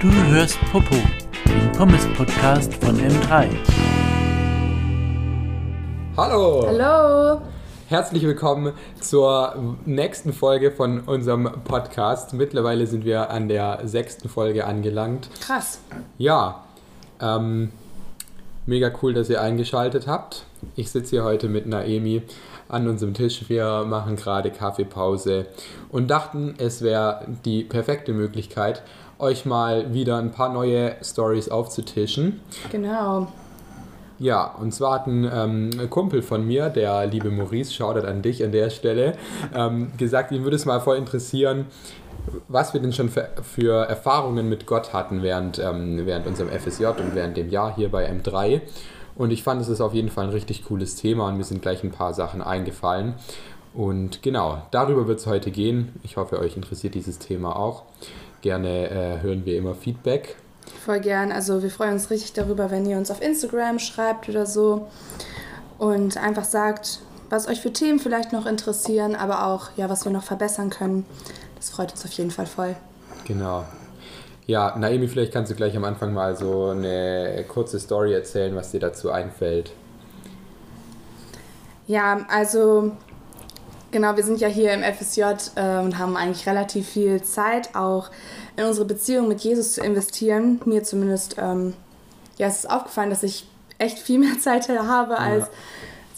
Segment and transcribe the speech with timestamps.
[0.00, 0.94] Du hörst Popo,
[1.44, 3.48] den Pommes-Podcast von M3.
[6.16, 6.64] Hallo!
[6.68, 7.40] Hallo!
[7.88, 12.32] Herzlich willkommen zur nächsten Folge von unserem Podcast.
[12.32, 15.30] Mittlerweile sind wir an der sechsten Folge angelangt.
[15.40, 15.80] Krass.
[16.16, 16.62] Ja,
[17.20, 17.72] ähm,
[18.66, 20.44] mega cool, dass ihr eingeschaltet habt.
[20.76, 22.22] Ich sitze hier heute mit Naemi
[22.68, 23.48] an unserem Tisch.
[23.48, 25.46] Wir machen gerade Kaffeepause
[25.90, 28.82] und dachten, es wäre die perfekte Möglichkeit,
[29.18, 32.40] euch mal wieder ein paar neue Stories aufzutischen.
[32.70, 33.28] Genau.
[34.20, 38.42] Ja, und zwar hat ein ähm, Kumpel von mir, der liebe Maurice, schaut an dich
[38.44, 39.12] an der Stelle,
[39.54, 41.66] ähm, gesagt, ihm würde es mal voll interessieren,
[42.48, 46.86] was wir denn schon für, für Erfahrungen mit Gott hatten während, ähm, während unserem FSJ
[46.86, 48.60] und während dem Jahr hier bei M3.
[49.18, 51.60] Und ich fand, es ist auf jeden Fall ein richtig cooles Thema und mir sind
[51.60, 53.14] gleich ein paar Sachen eingefallen.
[53.74, 55.92] Und genau, darüber wird es heute gehen.
[56.02, 57.82] Ich hoffe, euch interessiert dieses Thema auch.
[58.40, 60.36] Gerne äh, hören wir immer Feedback
[60.84, 61.32] Voll gern.
[61.32, 64.88] Also wir freuen uns richtig darüber, wenn ihr uns auf Instagram schreibt oder so
[65.78, 70.12] und einfach sagt, was euch für Themen vielleicht noch interessieren, aber auch, ja, was wir
[70.12, 71.04] noch verbessern können.
[71.56, 72.76] Das freut uns auf jeden Fall voll.
[73.24, 73.64] Genau.
[74.48, 78.70] Ja, Naomi, vielleicht kannst du gleich am Anfang mal so eine kurze Story erzählen, was
[78.70, 79.72] dir dazu einfällt.
[81.86, 82.92] Ja, also
[83.90, 85.20] genau, wir sind ja hier im FSJ
[85.56, 88.08] äh, und haben eigentlich relativ viel Zeit auch
[88.56, 90.62] in unsere Beziehung mit Jesus zu investieren.
[90.64, 91.74] Mir zumindest, ähm,
[92.38, 93.46] ja, es ist aufgefallen, dass ich
[93.76, 95.52] echt viel mehr Zeit habe als ja.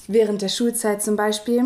[0.07, 1.65] während der Schulzeit zum Beispiel.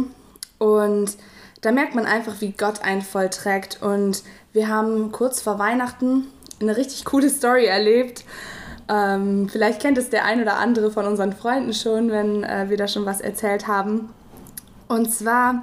[0.57, 1.19] Und
[1.61, 3.83] da merkt man einfach, wie Gott einen vollträgt.
[3.83, 4.23] Und
[4.55, 6.29] wir haben kurz vor Weihnachten
[6.61, 8.25] eine richtig coole Story erlebt.
[8.89, 12.77] Ähm, vielleicht kennt es der ein oder andere von unseren Freunden schon, wenn äh, wir
[12.77, 14.11] da schon was erzählt haben.
[14.89, 15.63] Und zwar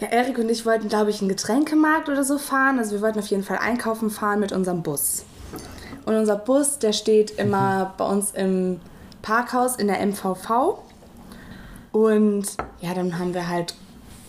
[0.00, 2.78] ja, Erik und ich wollten, glaube ich, einen Getränkemarkt oder so fahren.
[2.78, 5.24] Also wir wollten auf jeden Fall einkaufen fahren mit unserem Bus.
[6.04, 8.80] Und unser Bus, der steht immer bei uns im
[9.22, 10.78] Parkhaus in der MVV.
[11.92, 12.44] Und
[12.80, 13.74] ja, dann haben wir halt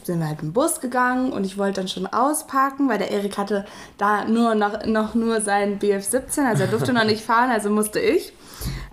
[0.08, 3.38] sind wir halt im Bus gegangen und ich wollte dann schon ausparken, weil der Erik
[3.38, 3.66] hatte
[3.98, 8.00] da nur noch, noch nur sein BF17, also er durfte noch nicht fahren, also musste
[8.00, 8.34] ich.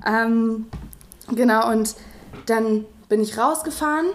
[0.06, 0.66] Ähm,
[1.28, 1.94] genau, und
[2.46, 4.06] dann bin ich rausgefahren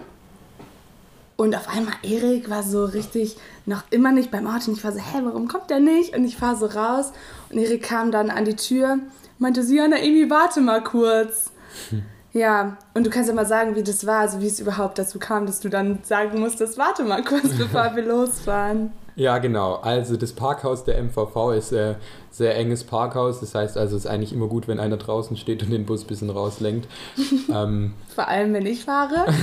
[1.40, 4.70] und auf einmal Erik war so richtig noch immer nicht beim Auto.
[4.70, 6.14] Und ich war so, hä, warum kommt der nicht?
[6.14, 7.12] Und ich fahre so raus.
[7.48, 8.98] Und Erik kam dann an die Tür,
[9.38, 11.50] meinte so, Amy, warte mal kurz.
[11.88, 12.02] Hm.
[12.32, 15.18] Ja, und du kannst ja mal sagen, wie das war, also wie es überhaupt dazu
[15.18, 18.92] kam, dass du dann sagen musstest, warte mal kurz, bevor wir losfahren.
[19.16, 19.74] Ja, genau.
[19.74, 21.96] Also das Parkhaus der MVV ist ein
[22.30, 23.40] sehr enges Parkhaus.
[23.40, 26.04] Das heißt also, es ist eigentlich immer gut, wenn einer draußen steht und den Bus
[26.04, 26.88] ein bisschen rauslenkt.
[27.52, 29.26] ähm, Vor allem, wenn ich fahre.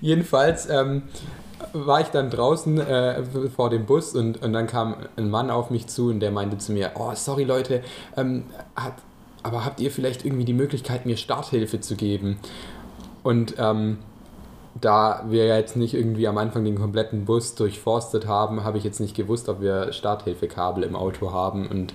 [0.00, 1.04] Jedenfalls ähm,
[1.72, 3.24] war ich dann draußen äh,
[3.54, 6.58] vor dem Bus und, und dann kam ein Mann auf mich zu und der meinte
[6.58, 7.82] zu mir, oh, sorry Leute,
[8.16, 8.44] ähm,
[8.76, 8.94] hat,
[9.44, 12.38] aber habt ihr vielleicht irgendwie die Möglichkeit, mir Starthilfe zu geben?
[13.22, 13.98] Und ähm,
[14.80, 18.98] da wir jetzt nicht irgendwie am Anfang den kompletten Bus durchforstet haben, habe ich jetzt
[18.98, 21.94] nicht gewusst, ob wir Starthilfekabel im Auto haben und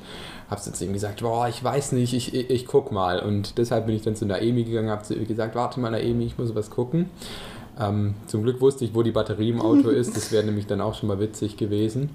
[0.50, 3.20] habe zu ihm gesagt, boah, ich weiß nicht, ich, ich, ich guck mal.
[3.20, 6.26] Und deshalb bin ich dann zu Naemi gegangen, habe zu ihr gesagt, warte mal Naemi,
[6.26, 7.10] ich muss was gucken.
[7.80, 10.82] Ähm, zum Glück wusste ich, wo die Batterie im Auto ist, das wäre nämlich dann
[10.82, 12.10] auch schon mal witzig gewesen.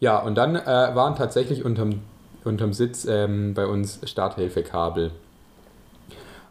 [0.00, 2.00] Ja, und dann äh, waren tatsächlich unterm,
[2.48, 5.12] unterm Sitz ähm, bei uns Starthilfekabel.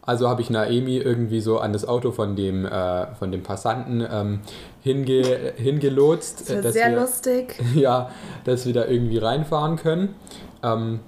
[0.08, 4.02] Also habe ich Naemi irgendwie so an das Auto von dem, äh, von dem Passanten
[4.10, 4.40] ähm,
[4.82, 6.50] hinge, hingelotst.
[6.50, 7.62] Das war sehr wir, lustig.
[7.76, 8.10] Ja,
[8.46, 10.16] dass wir da irgendwie reinfahren können.
[10.64, 11.02] Ähm,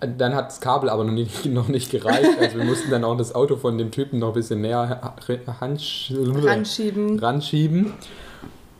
[0.00, 2.38] dann hat das Kabel aber noch nicht, noch nicht gereicht.
[2.40, 5.14] Also wir mussten dann auch das Auto von dem Typen noch ein bisschen näher
[5.60, 7.18] ranschieben.
[7.18, 7.92] ranschieben.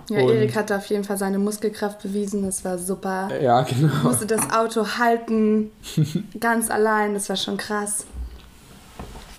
[0.08, 3.28] Ja, und Erik hat auf jeden Fall seine Muskelkraft bewiesen, das war super.
[3.42, 3.92] Ja, genau.
[4.04, 5.70] Musste das Auto halten,
[6.40, 8.06] ganz allein, das war schon krass.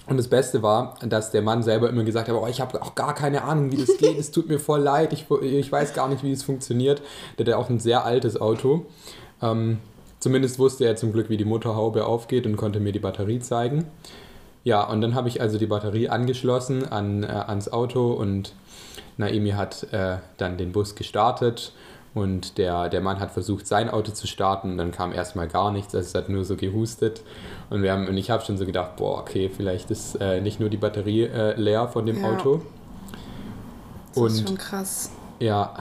[0.10, 2.96] Und das Beste war, dass der Mann selber immer gesagt hat, oh, ich habe auch
[2.96, 6.08] gar keine Ahnung, wie das geht, es tut mir voll leid, ich, ich weiß gar
[6.10, 7.02] nicht, wie es funktioniert.
[7.38, 8.88] Der hat auch ein sehr altes Auto.
[9.42, 9.78] Ähm,
[10.20, 13.86] zumindest wusste er zum Glück, wie die Motorhaube aufgeht und konnte mir die Batterie zeigen.
[14.64, 18.54] Ja, und dann habe ich also die Batterie angeschlossen an, äh, ans Auto und
[19.20, 21.74] Naimi hat äh, dann den Bus gestartet
[22.16, 24.72] und der, der Mann hat versucht, sein Auto zu starten.
[24.72, 25.94] Und dann kam erstmal gar nichts.
[25.94, 27.22] Also es hat nur so gehustet.
[27.70, 30.60] Und, wir haben, und ich habe schon so gedacht, boah, okay, vielleicht ist äh, nicht
[30.60, 32.32] nur die Batterie äh, leer von dem ja.
[32.32, 32.62] Auto.
[34.10, 35.12] Das und, ist schon krass.
[35.40, 35.74] Ja,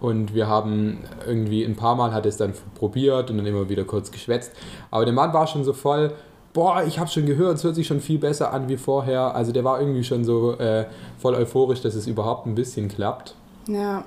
[0.00, 3.84] und wir haben irgendwie ein paar Mal hat es dann probiert und dann immer wieder
[3.84, 4.52] kurz geschwätzt.
[4.90, 6.12] Aber der Mann war schon so voll,
[6.54, 9.34] boah, ich habe schon gehört, es hört sich schon viel besser an wie vorher.
[9.34, 10.86] Also der war irgendwie schon so äh,
[11.18, 13.34] voll euphorisch, dass es überhaupt ein bisschen klappt.
[13.66, 14.04] Ja.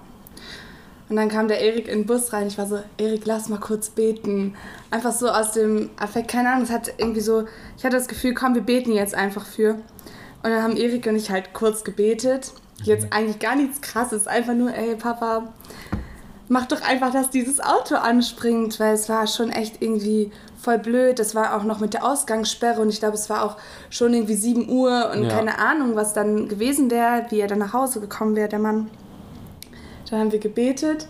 [1.10, 2.48] Und dann kam der Erik in den Bus rein.
[2.48, 4.56] Ich war so, Erik, lass mal kurz beten.
[4.92, 7.44] Einfach so aus dem Affekt, keine Ahnung, es hat irgendwie so,
[7.78, 9.76] ich hatte das Gefühl, komm, wir beten jetzt einfach für.
[10.44, 12.54] Und dann haben Erik und ich halt kurz gebetet.
[12.84, 13.12] Jetzt mhm.
[13.12, 15.54] eigentlich gar nichts krasses, einfach nur, ey, Papa,
[16.50, 20.32] mach doch einfach, dass dieses Auto anspringt, weil es war schon echt irgendwie
[20.68, 21.18] voll blöd.
[21.18, 23.56] Das war auch noch mit der Ausgangssperre und ich glaube, es war auch
[23.90, 25.30] schon irgendwie 7 Uhr und ja.
[25.30, 28.90] keine Ahnung, was dann gewesen wäre, wie er dann nach Hause gekommen wäre, der Mann.
[30.10, 31.08] Dann haben wir gebetet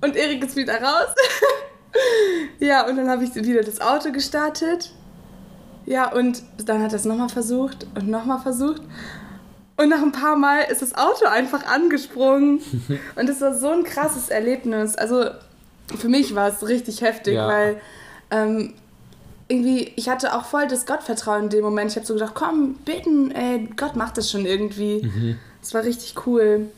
[0.00, 1.14] und Erik ist wieder raus.
[2.58, 4.92] ja, und dann habe ich wieder das Auto gestartet.
[5.86, 8.82] Ja, und dann hat er es nochmal versucht und nochmal versucht.
[9.76, 12.60] Und nach ein paar Mal ist das Auto einfach angesprungen.
[13.14, 14.96] und das war so ein krasses Erlebnis.
[14.96, 15.26] Also
[15.96, 17.46] für mich war es richtig heftig, ja.
[17.46, 17.80] weil
[18.32, 18.74] ähm,
[19.48, 21.90] irgendwie, ich hatte auch voll das Gottvertrauen in dem Moment.
[21.90, 25.02] Ich habe so gedacht, komm, beten, ey, Gott macht das schon irgendwie.
[25.02, 25.38] Mhm.
[25.60, 26.68] Das war richtig cool.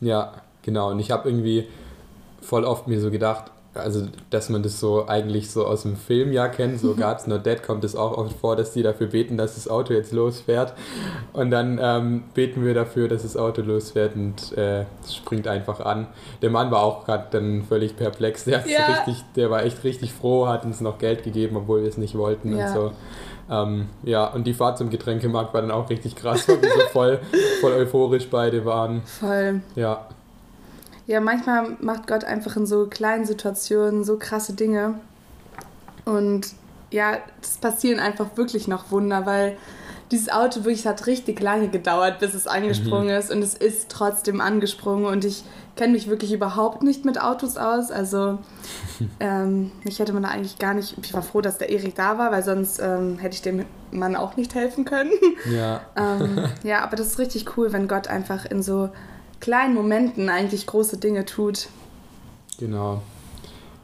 [0.00, 0.90] Ja, genau.
[0.90, 1.66] Und ich habe irgendwie
[2.40, 6.32] voll oft mir so gedacht, also dass man das so eigentlich so aus dem Film
[6.32, 9.36] ja kennt, so God's Not Dead kommt es auch oft vor, dass die dafür beten,
[9.36, 10.74] dass das Auto jetzt losfährt
[11.32, 15.80] und dann ähm, beten wir dafür, dass das Auto losfährt und äh, es springt einfach
[15.80, 16.08] an.
[16.42, 18.86] Der Mann war auch gerade dann völlig perplex, der, ja.
[18.86, 22.16] richtig, der war echt richtig froh, hat uns noch Geld gegeben, obwohl wir es nicht
[22.16, 22.66] wollten ja.
[22.66, 22.92] und so.
[23.50, 26.80] Ähm, ja, und die Fahrt zum Getränkemarkt war dann auch richtig krass, weil wir so
[26.92, 27.18] voll,
[27.60, 29.02] voll euphorisch beide waren.
[29.02, 29.60] Voll.
[29.74, 30.06] Ja.
[31.10, 34.94] Ja, manchmal macht Gott einfach in so kleinen Situationen so krasse Dinge.
[36.04, 36.46] Und
[36.92, 39.56] ja, es passieren einfach wirklich noch Wunder, weil
[40.12, 43.18] dieses Auto wirklich hat richtig lange gedauert, bis es angesprungen mhm.
[43.18, 45.42] ist und es ist trotzdem angesprungen und ich
[45.74, 47.90] kenne mich wirklich überhaupt nicht mit Autos aus.
[47.90, 48.38] Also
[49.18, 50.94] ähm, ich hätte man da eigentlich gar nicht.
[51.02, 54.14] Ich war froh, dass der Erik da war, weil sonst ähm, hätte ich dem Mann
[54.14, 55.10] auch nicht helfen können.
[55.52, 55.80] Ja.
[55.96, 58.90] ähm, ja, aber das ist richtig cool, wenn Gott einfach in so
[59.40, 61.68] kleinen Momenten eigentlich große Dinge tut.
[62.58, 63.02] Genau.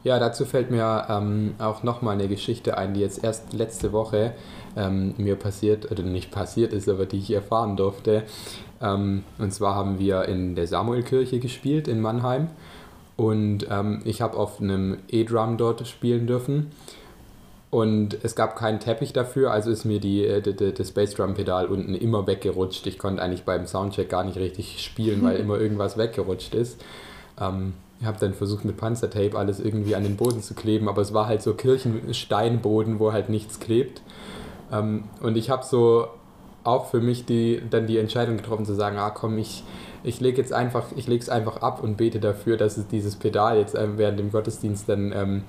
[0.03, 4.33] Ja, dazu fällt mir ähm, auch nochmal eine Geschichte ein, die jetzt erst letzte Woche
[4.77, 8.23] ähm, mir passiert, oder nicht passiert ist, aber die ich erfahren durfte.
[8.81, 12.47] Ähm, und zwar haben wir in der Samuelkirche gespielt in Mannheim
[13.17, 16.71] und ähm, ich habe auf einem E-Drum dort spielen dürfen.
[17.77, 21.67] Und es gab keinen Teppich dafür, also ist mir die, äh, die, die, das Bassdrum-Pedal
[21.67, 22.87] unten immer weggerutscht.
[22.87, 26.81] Ich konnte eigentlich beim Soundcheck gar nicht richtig spielen, weil immer irgendwas weggerutscht ist.
[27.39, 31.03] Ähm, ich habe dann versucht mit Panzertape alles irgendwie an den Boden zu kleben, aber
[31.03, 34.01] es war halt so Kirchensteinboden, wo halt nichts klebt.
[34.73, 36.07] Ähm, und ich habe so
[36.63, 39.63] auch für mich die, dann die Entscheidung getroffen zu sagen, ah komm, ich,
[40.03, 43.17] ich lege jetzt einfach, ich lege es einfach ab und bete dafür, dass es dieses
[43.17, 45.43] Pedal jetzt ähm, während dem Gottesdienst dann ähm,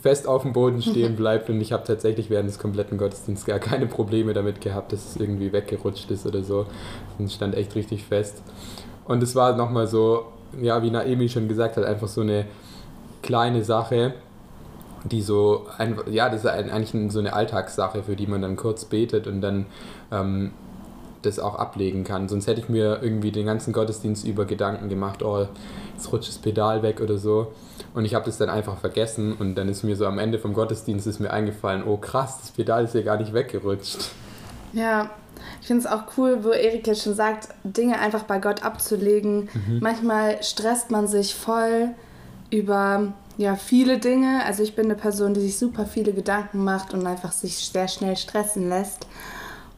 [0.00, 3.58] fest auf dem Boden stehen bleibt und ich habe tatsächlich während des kompletten Gottesdienstes gar
[3.58, 6.66] keine Probleme damit gehabt, dass es irgendwie weggerutscht ist oder so.
[7.18, 8.42] Und stand echt richtig fest.
[9.06, 10.26] Und es war nochmal so,
[10.60, 12.46] ja, wie Naemi schon gesagt hat, einfach so eine
[13.22, 14.14] kleine Sache,
[15.04, 18.84] die so, ein, ja, das ist eigentlich so eine Alltagssache, für die man dann kurz
[18.84, 19.66] betet und dann
[20.10, 20.52] ähm,
[21.22, 22.28] das auch ablegen kann.
[22.28, 25.46] Sonst hätte ich mir irgendwie den ganzen Gottesdienst über Gedanken gemacht, oh,
[25.94, 27.52] jetzt rutscht das Pedal weg oder so.
[27.98, 30.54] Und ich habe das dann einfach vergessen und dann ist mir so am Ende vom
[30.54, 34.10] Gottesdienst ist mir eingefallen, oh krass, das Pedal ist ja gar nicht weggerutscht.
[34.72, 35.10] Ja,
[35.60, 39.48] ich finde es auch cool, wo Erik jetzt schon sagt, Dinge einfach bei Gott abzulegen.
[39.52, 39.80] Mhm.
[39.80, 41.88] Manchmal stresst man sich voll
[42.50, 44.44] über ja, viele Dinge.
[44.46, 47.88] Also ich bin eine Person, die sich super viele Gedanken macht und einfach sich sehr
[47.88, 49.08] schnell stressen lässt.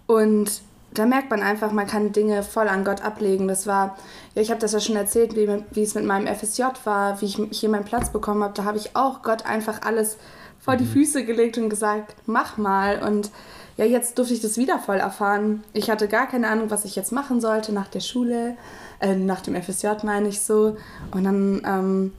[0.07, 0.61] Und
[0.93, 3.47] da merkt man einfach, man kann Dinge voll an Gott ablegen.
[3.47, 3.97] Das war,
[4.35, 7.27] ja, ich habe das ja schon erzählt, wie, wie es mit meinem FSJ war, wie
[7.27, 8.55] ich hier meinen Platz bekommen habe.
[8.55, 10.17] Da habe ich auch Gott einfach alles
[10.59, 10.91] vor die mhm.
[10.91, 13.03] Füße gelegt und gesagt, mach mal.
[13.03, 13.31] Und
[13.77, 15.63] ja, jetzt durfte ich das wieder voll erfahren.
[15.73, 18.57] Ich hatte gar keine Ahnung, was ich jetzt machen sollte nach der Schule,
[19.01, 20.77] äh, nach dem FSJ meine ich so.
[21.13, 22.13] Und dann ähm,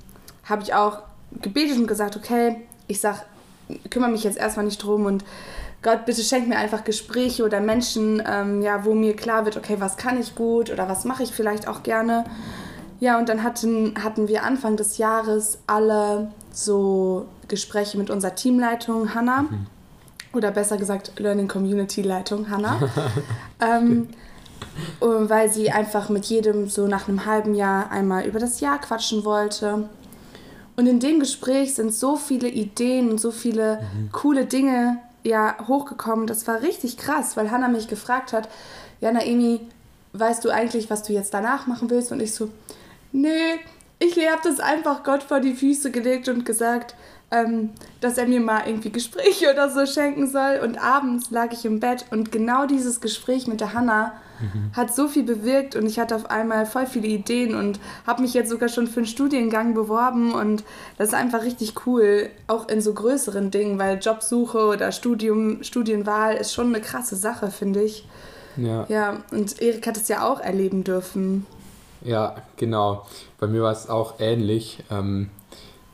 [0.45, 0.99] habe ich auch
[1.41, 2.55] gebetet und gesagt, okay,
[2.87, 3.25] ich sag,
[3.89, 5.23] kümmere mich jetzt erstmal nicht drum und
[5.81, 9.77] Gott, bitte schenk mir einfach Gespräche oder Menschen, ähm, ja, wo mir klar wird, okay,
[9.79, 12.25] was kann ich gut oder was mache ich vielleicht auch gerne.
[12.99, 19.15] Ja, und dann hatten, hatten wir Anfang des Jahres alle so Gespräche mit unserer Teamleitung
[19.15, 19.43] Hannah.
[19.43, 19.65] Mhm.
[20.33, 22.79] Oder besser gesagt, Learning Community Leitung Hannah.
[23.59, 24.07] ähm,
[24.99, 29.25] weil sie einfach mit jedem so nach einem halben Jahr einmal über das Jahr quatschen
[29.25, 29.89] wollte.
[30.75, 34.11] Und in dem Gespräch sind so viele Ideen und so viele mhm.
[34.11, 36.27] coole Dinge ja hochgekommen.
[36.27, 38.49] Das war richtig krass, weil Hannah mich gefragt hat,
[38.99, 39.61] ja Naemi,
[40.13, 42.11] weißt du eigentlich, was du jetzt danach machen willst?
[42.11, 42.49] Und ich so,
[43.11, 43.59] nee,
[44.01, 46.95] ich habe das einfach Gott vor die Füße gelegt und gesagt,
[47.29, 47.69] ähm,
[48.01, 50.59] dass er mir mal irgendwie Gespräche oder so schenken soll.
[50.63, 54.75] Und abends lag ich im Bett und genau dieses Gespräch mit der Hanna mhm.
[54.75, 58.33] hat so viel bewirkt und ich hatte auf einmal voll viele Ideen und habe mich
[58.33, 60.63] jetzt sogar schon für einen Studiengang beworben und
[60.97, 66.35] das ist einfach richtig cool, auch in so größeren Dingen, weil Jobsuche oder Studium, Studienwahl
[66.35, 68.05] ist schon eine krasse Sache, finde ich.
[68.57, 68.85] Ja.
[68.89, 71.45] Ja, und Erik hat es ja auch erleben dürfen.
[72.03, 73.05] Ja, genau.
[73.39, 74.83] Bei mir war es auch ähnlich.
[74.89, 75.29] Ähm,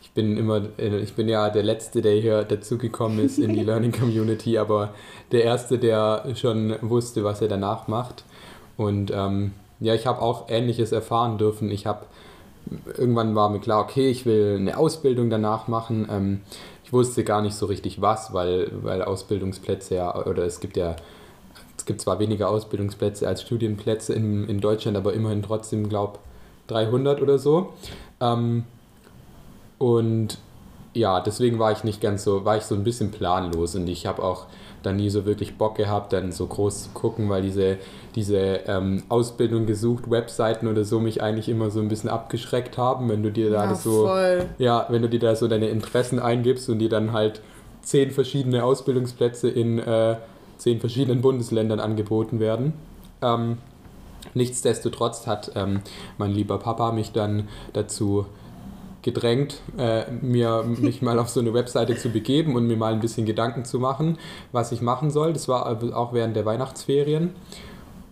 [0.01, 3.63] ich bin immer, äh, ich bin ja der Letzte, der hier dazugekommen ist in die
[3.65, 4.93] Learning Community, aber
[5.31, 8.23] der Erste, der schon wusste, was er danach macht.
[8.77, 11.69] Und ähm, ja, ich habe auch Ähnliches erfahren dürfen.
[11.71, 12.05] Ich habe
[12.97, 16.07] irgendwann war mir klar, okay, ich will eine Ausbildung danach machen.
[16.09, 16.41] Ähm,
[16.83, 20.95] ich wusste gar nicht so richtig was, weil, weil Ausbildungsplätze ja, oder es gibt ja
[21.87, 26.19] gibt zwar weniger Ausbildungsplätze als Studienplätze in, in Deutschland, aber immerhin trotzdem, glaube
[26.67, 27.73] 300 oder so.
[28.21, 28.65] Ähm,
[29.79, 30.37] und
[30.93, 34.05] ja, deswegen war ich nicht ganz so, war ich so ein bisschen planlos und ich
[34.05, 34.45] habe auch
[34.83, 37.77] dann nie so wirklich Bock gehabt, dann so groß zu gucken, weil diese,
[38.15, 43.09] diese ähm, Ausbildung gesucht, Webseiten oder so mich eigentlich immer so ein bisschen abgeschreckt haben,
[43.09, 44.45] wenn du dir da ja, so, voll.
[44.57, 47.41] ja, wenn du dir da so deine Interessen eingibst und dir dann halt
[47.81, 50.17] zehn verschiedene Ausbildungsplätze in äh,
[50.57, 52.73] zehn verschiedenen Bundesländern angeboten werden.
[53.21, 53.57] Ähm,
[54.33, 55.81] nichtsdestotrotz hat ähm,
[56.17, 58.25] mein lieber Papa mich dann dazu
[59.01, 62.99] gedrängt, äh, mir, mich mal auf so eine Webseite zu begeben und mir mal ein
[62.99, 64.17] bisschen Gedanken zu machen,
[64.51, 65.31] was ich machen soll.
[65.31, 67.29] Das war auch während der Weihnachtsferien.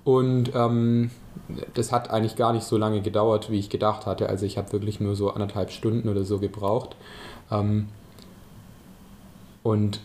[0.05, 1.11] Und ähm,
[1.73, 4.29] das hat eigentlich gar nicht so lange gedauert, wie ich gedacht hatte.
[4.29, 6.95] Also ich habe wirklich nur so anderthalb Stunden oder so gebraucht.
[7.51, 7.87] Ähm,
[9.63, 9.99] und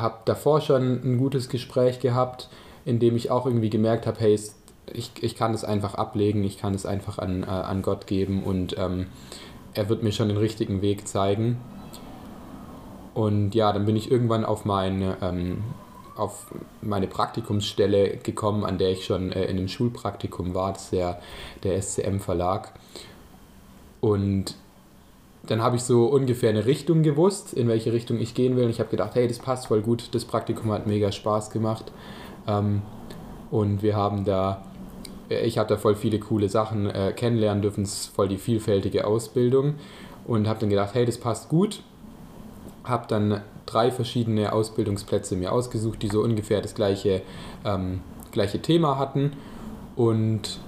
[0.00, 2.48] habe davor schon ein gutes Gespräch gehabt,
[2.84, 4.38] in dem ich auch irgendwie gemerkt habe, hey,
[4.92, 8.42] ich, ich kann es einfach ablegen, ich kann es einfach an, äh, an Gott geben
[8.42, 9.06] und ähm,
[9.72, 11.58] er wird mir schon den richtigen Weg zeigen.
[13.14, 15.62] Und ja, dann bin ich irgendwann auf meine, ähm,
[16.16, 16.46] auf
[16.82, 21.20] meine Praktikumsstelle gekommen, an der ich schon äh, in einem Schulpraktikum war, das ist der,
[21.62, 22.72] der SCM Verlag.
[24.00, 24.56] Und
[25.46, 28.64] dann habe ich so ungefähr eine Richtung gewusst, in welche Richtung ich gehen will.
[28.64, 30.14] Und ich habe gedacht, hey, das passt voll gut.
[30.14, 31.92] Das Praktikum hat mega Spaß gemacht.
[32.46, 32.82] Ähm,
[33.50, 34.64] und wir haben da,
[35.28, 37.84] ich habe da voll viele coole Sachen äh, kennenlernen dürfen.
[37.84, 39.74] Es ist voll die vielfältige Ausbildung.
[40.26, 41.82] Und habe dann gedacht, hey, das passt gut.
[42.84, 47.20] Habe dann drei verschiedene Ausbildungsplätze mir ausgesucht, die so ungefähr das gleiche,
[47.66, 48.00] ähm,
[48.32, 49.32] gleiche Thema hatten.
[49.94, 50.58] Und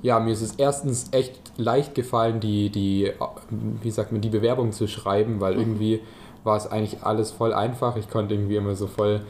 [0.00, 3.12] ja, mir ist es erstens echt leicht gefallen, die, die,
[3.82, 5.60] wie sagt man, die Bewerbung zu schreiben, weil mhm.
[5.60, 6.00] irgendwie
[6.44, 7.96] war es eigentlich alles voll einfach.
[7.96, 9.22] Ich konnte irgendwie immer so voll,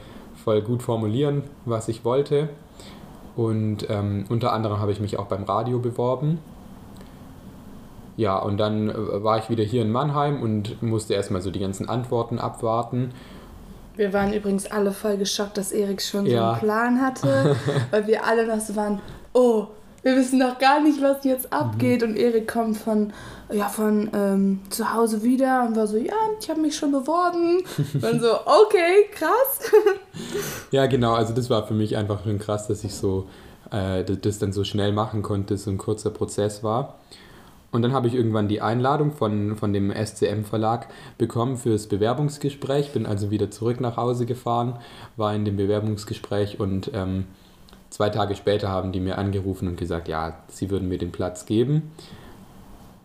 [0.44, 2.50] voll gut formulieren, was ich wollte.
[3.36, 6.38] Und ähm, unter anderem habe ich mich auch beim Radio beworben.
[8.16, 11.60] Ja, und dann äh, war ich wieder hier in Mannheim und musste erstmal so die
[11.60, 13.10] ganzen Antworten abwarten.
[13.94, 16.38] Wir waren übrigens alle voll geschockt, dass Erik schon ja.
[16.38, 17.56] so einen Plan hatte,
[17.90, 19.00] weil wir alle noch so waren,
[19.32, 19.68] oh,
[20.06, 22.02] wir wissen noch gar nicht, was jetzt abgeht.
[22.02, 22.10] Mhm.
[22.10, 23.12] Und Erik kommt von,
[23.52, 27.64] ja, von ähm, zu Hause wieder und war so, ja, ich habe mich schon beworben.
[27.94, 29.72] und so, okay, krass.
[30.70, 33.26] ja, genau, also das war für mich einfach schon krass, dass ich so
[33.72, 37.00] äh, das dann so schnell machen konnte, so ein kurzer Prozess war.
[37.72, 40.86] Und dann habe ich irgendwann die Einladung von, von dem SCM-Verlag
[41.18, 42.92] bekommen fürs Bewerbungsgespräch.
[42.92, 44.78] Bin also wieder zurück nach Hause gefahren,
[45.16, 47.24] war in dem Bewerbungsgespräch und ähm,
[47.96, 51.46] Zwei Tage später haben die mir angerufen und gesagt, ja, sie würden mir den Platz
[51.46, 51.92] geben.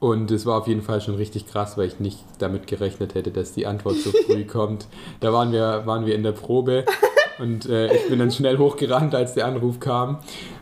[0.01, 3.31] Und es war auf jeden Fall schon richtig krass, weil ich nicht damit gerechnet hätte,
[3.31, 4.87] dass die Antwort so früh kommt.
[5.21, 6.83] Da waren wir, waren wir in der Probe
[7.39, 10.17] und äh, ich bin dann schnell hochgerannt, als der Anruf kam.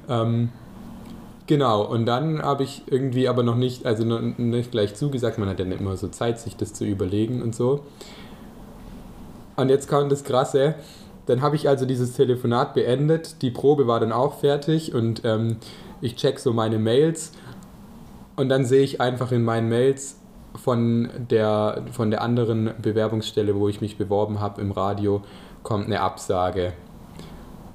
[0.07, 0.49] Ähm,
[1.47, 5.49] genau, und dann habe ich irgendwie aber noch nicht, also noch nicht gleich zugesagt, man
[5.49, 7.83] hat ja nicht immer so Zeit, sich das zu überlegen und so.
[9.55, 10.75] Und jetzt kommt das Krasse,
[11.29, 13.41] dann habe ich also dieses Telefonat beendet.
[13.43, 15.57] Die Probe war dann auch fertig und ähm,
[16.01, 17.33] ich check so meine Mails
[18.35, 20.17] und dann sehe ich einfach in meinen Mails
[20.55, 25.21] von der, von der anderen Bewerbungsstelle, wo ich mich beworben habe im Radio,
[25.61, 26.73] kommt eine Absage.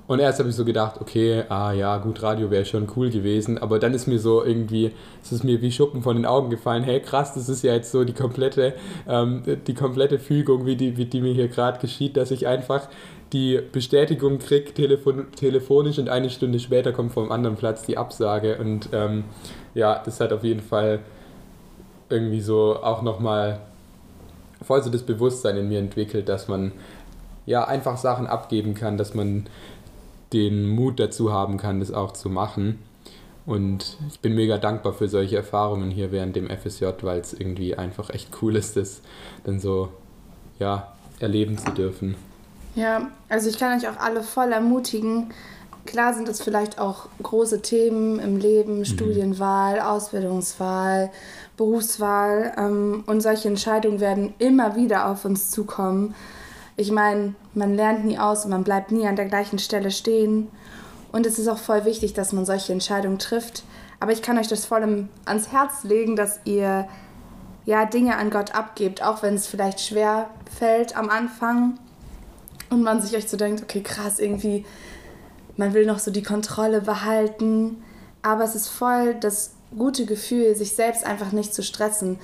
[0.07, 3.57] Und erst habe ich so gedacht, okay, ah ja, gut, Radio wäre schon cool gewesen,
[3.57, 4.93] aber dann ist mir so irgendwie,
[5.23, 7.91] es ist mir wie Schuppen von den Augen gefallen, hey krass, das ist ja jetzt
[7.91, 8.75] so die komplette,
[9.09, 12.89] ähm, die komplette Fügung, wie die, wie die mir hier gerade geschieht, dass ich einfach
[13.35, 18.57] die Bestätigung kriege telefon telefonisch und eine Stunde später kommt vom anderen Platz die Absage.
[18.59, 19.25] Und ähm,
[19.75, 21.01] ja, das hat auf jeden Fall
[22.09, 23.61] irgendwie so auch nochmal
[24.63, 26.73] voll so das Bewusstsein in mir entwickelt, dass man
[27.45, 29.49] ja einfach Sachen abgeben kann, dass man
[30.33, 32.79] den Mut dazu haben kann, das auch zu machen.
[33.47, 37.75] Und ich bin mega dankbar für solche Erfahrungen hier während dem FSJ, weil es irgendwie
[37.75, 39.03] einfach echt cool ist, das
[39.43, 39.89] dann so
[40.61, 42.15] ja, erleben zu dürfen.
[42.75, 45.33] Ja, also ich kann euch auch alle voll ermutigen.
[45.87, 48.85] Klar sind es vielleicht auch große Themen im Leben, mhm.
[48.85, 51.11] Studienwahl, Ausbildungswahl,
[51.57, 56.15] Berufswahl ähm, und solche Entscheidungen werden immer wieder auf uns zukommen.
[56.77, 60.49] Ich meine, man lernt nie aus und man bleibt nie an der gleichen Stelle stehen.
[61.13, 63.63] Und es ist auch voll wichtig, dass man solche Entscheidungen trifft.
[64.01, 66.89] Aber ich kann euch das voll ans Herz legen, dass ihr
[67.65, 70.29] ja Dinge an Gott abgebt, auch wenn es vielleicht schwer
[70.59, 71.79] fällt am Anfang
[72.71, 74.65] und man sich euch so denkt, okay, krass, irgendwie,
[75.57, 77.83] man will noch so die Kontrolle behalten.
[78.23, 82.19] Aber es ist voll das gute Gefühl, sich selbst einfach nicht zu stressen.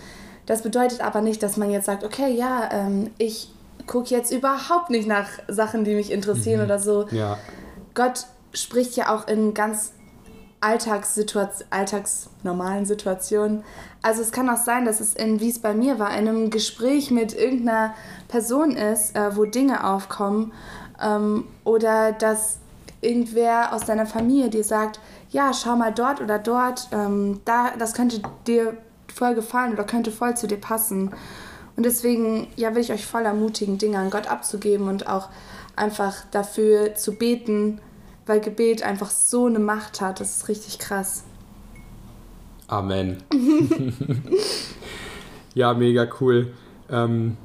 [0.46, 3.52] Das bedeutet aber nicht, dass man jetzt sagt, okay, ja, ähm, ich
[3.86, 6.66] gucke jetzt überhaupt nicht nach Sachen, die mich interessieren mhm.
[6.66, 7.06] oder so.
[7.10, 7.38] Ja.
[7.94, 9.92] Gott spricht ja auch in ganz
[10.60, 13.64] Alltagssituation, alltagsnormalen Situationen.
[14.02, 16.50] Also es kann auch sein, dass es in, wie es bei mir war, in einem
[16.50, 17.94] Gespräch mit irgendeiner
[18.28, 20.52] Person ist, äh, wo Dinge aufkommen
[21.02, 22.58] ähm, oder dass
[23.00, 25.00] irgendwer aus deiner Familie dir sagt,
[25.30, 28.76] ja, schau mal dort oder dort, ähm, da, das könnte dir
[29.12, 31.10] voll gefallen oder könnte voll zu dir passen.
[31.76, 35.28] Und deswegen, ja, will ich euch voll ermutigen, Dinge an Gott abzugeben und auch
[35.76, 37.80] einfach dafür zu beten,
[38.30, 40.20] weil Gebet einfach so eine Macht hat.
[40.20, 41.24] Das ist richtig krass.
[42.68, 43.16] Amen.
[45.54, 46.52] ja, mega cool.
[46.88, 47.36] Ähm,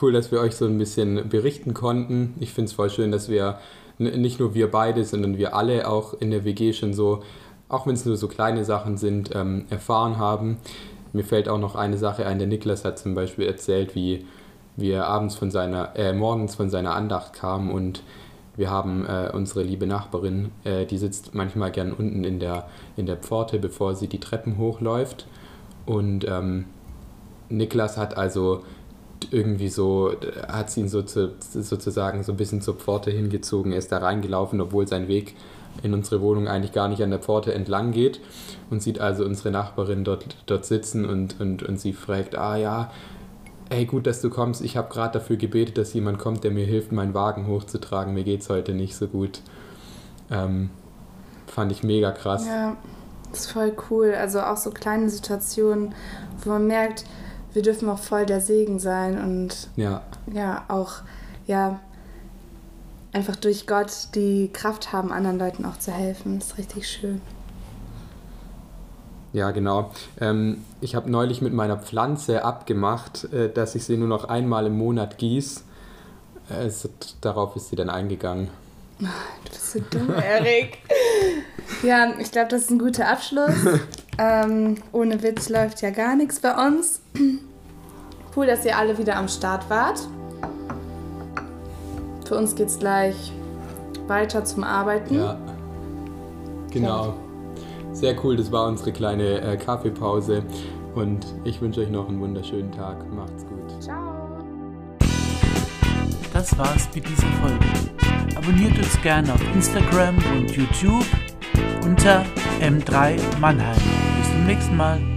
[0.00, 2.34] cool, dass wir euch so ein bisschen berichten konnten.
[2.38, 3.60] Ich finde es voll schön, dass wir
[3.96, 7.22] nicht nur wir beide, sondern wir alle auch in der WG schon so,
[7.70, 10.58] auch wenn es nur so kleine Sachen sind, ähm, erfahren haben.
[11.14, 12.38] Mir fällt auch noch eine Sache ein.
[12.38, 14.26] Der Niklas hat zum Beispiel erzählt, wie,
[14.76, 18.02] wie er abends von seiner, äh, morgens von seiner Andacht kam und
[18.60, 23.06] wir haben äh, unsere liebe Nachbarin, äh, die sitzt manchmal gern unten in der, in
[23.06, 25.26] der Pforte, bevor sie die Treppen hochläuft.
[25.86, 26.66] Und ähm,
[27.48, 28.62] Niklas hat also
[29.30, 30.12] irgendwie so,
[30.46, 33.72] hat sie ihn so zu, sozusagen so ein bisschen zur Pforte hingezogen.
[33.72, 35.36] Er ist da reingelaufen, obwohl sein Weg
[35.82, 38.20] in unsere Wohnung eigentlich gar nicht an der Pforte entlang geht
[38.68, 42.90] und sieht also unsere Nachbarin dort, dort sitzen und, und, und sie fragt, ah ja,
[43.70, 44.62] Ey, gut, dass du kommst.
[44.62, 48.12] Ich habe gerade dafür gebetet, dass jemand kommt, der mir hilft, meinen Wagen hochzutragen.
[48.12, 49.42] Mir geht es heute nicht so gut.
[50.28, 50.70] Ähm,
[51.46, 52.46] fand ich mega krass.
[52.46, 52.76] Ja,
[53.32, 54.12] ist voll cool.
[54.12, 55.94] Also auch so kleine Situationen,
[56.42, 57.04] wo man merkt,
[57.52, 60.02] wir dürfen auch voll der Segen sein und ja,
[60.32, 61.02] ja auch
[61.46, 61.80] ja
[63.12, 66.40] einfach durch Gott die Kraft haben, anderen Leuten auch zu helfen.
[66.40, 67.20] Das ist richtig schön.
[69.32, 69.92] Ja, genau.
[70.20, 74.66] Ähm, ich habe neulich mit meiner Pflanze abgemacht, äh, dass ich sie nur noch einmal
[74.66, 75.62] im Monat gieße.
[76.48, 76.70] Äh,
[77.20, 78.48] darauf ist sie dann eingegangen.
[79.44, 80.78] Du bist so dumm, Erik.
[81.82, 83.54] ja, ich glaube, das ist ein guter Abschluss.
[84.18, 87.00] ähm, ohne Witz läuft ja gar nichts bei uns.
[88.36, 90.00] Cool, dass ihr alle wieder am Start wart.
[92.26, 93.32] Für uns geht's gleich
[94.06, 95.16] weiter zum Arbeiten.
[95.16, 95.38] Ja.
[96.70, 97.14] Genau.
[97.92, 100.42] Sehr cool, das war unsere kleine äh, Kaffeepause
[100.94, 103.04] und ich wünsche euch noch einen wunderschönen Tag.
[103.12, 103.82] Macht's gut.
[103.82, 104.38] Ciao.
[106.32, 107.66] Das war's mit dieser Folge.
[108.36, 111.04] Abonniert uns gerne auf Instagram und YouTube
[111.84, 112.24] unter
[112.60, 113.76] M3 Mannheim.
[114.18, 115.09] Bis zum nächsten Mal.